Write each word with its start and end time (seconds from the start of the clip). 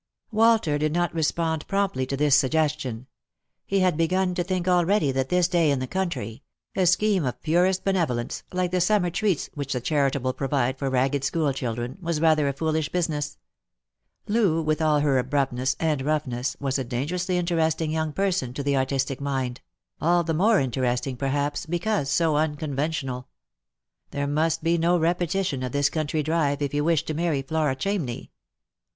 Walter 0.31 0.79
did 0.79 0.93
not 0.93 1.13
respond 1.13 1.67
promptly 1.67 2.07
to 2.07 2.17
this 2.17 2.35
suggestion. 2.35 3.05
He 3.67 3.81
had 3.81 3.97
begun 3.97 4.33
to 4.33 4.43
think 4.43 4.67
already 4.67 5.11
that 5.11 5.29
this 5.29 5.47
day 5.47 5.69
in 5.69 5.77
the 5.77 5.85
country— 5.85 6.41
a 6.75 6.87
scheme 6.87 7.23
of 7.23 7.39
purest 7.43 7.83
benevolence, 7.85 8.41
like 8.51 8.71
the 8.71 8.81
summer 8.81 9.11
treats 9.11 9.51
which 9.53 9.73
the 9.73 9.79
charitable 9.79 10.33
provide 10.33 10.79
for 10.79 10.89
ragged 10.89 11.23
school 11.23 11.53
children— 11.53 11.99
was 12.01 12.19
rather 12.19 12.47
a 12.47 12.53
foolish 12.53 12.89
business. 12.89 13.37
Loo, 14.27 14.59
with 14.63 14.81
all 14.81 15.01
her 15.01 15.19
abruptness 15.19 15.75
and 15.79 16.01
roughness, 16.01 16.57
was 16.59 16.79
a 16.79 16.83
dangerously 16.83 17.37
interesting 17.37 17.91
young 17.91 18.11
person 18.11 18.55
to 18.55 18.63
the 18.63 18.75
artistic 18.75 19.21
mind— 19.21 19.61
all 20.01 20.23
the 20.23 20.33
more 20.33 20.59
interesting, 20.59 21.15
perhaps, 21.15 21.67
because 21.67 22.09
so 22.09 22.37
unconventional. 22.37 23.27
There 24.09 24.25
must 24.25 24.63
be 24.63 24.79
no 24.79 24.97
repetition 24.97 25.61
of 25.61 25.73
this 25.73 25.91
country 25.91 26.23
drive, 26.23 26.59
if 26.63 26.71
he 26.71 26.81
wished 26.81 27.05
to 27.05 27.13
marry 27.13 27.43
Flora 27.43 27.75
Chamney. 27.75 28.31